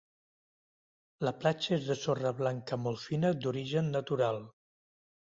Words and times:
La 1.27 1.33
platja 1.41 1.75
és 1.77 1.89
de 1.89 1.97
sorra 2.03 2.31
blanca 2.39 2.79
molt 2.85 3.01
fina 3.03 3.31
d'origen 3.43 3.93
natural. 3.97 4.41